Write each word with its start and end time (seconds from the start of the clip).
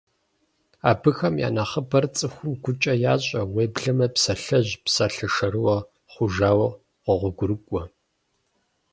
Абыхэм 0.91 1.35
я 1.47 1.49
нэхъыбэр 1.55 2.05
цӀыхум 2.15 2.51
гукӀэ 2.63 2.93
ящӀэ, 3.13 3.41
уеблэмэ 3.53 4.07
псалъэжь, 4.13 4.71
псалъэ 4.85 5.27
шэрыуэ 5.33 5.77
хъужауэ 6.13 6.69
къогъуэгурыкӀуэ. 7.03 7.83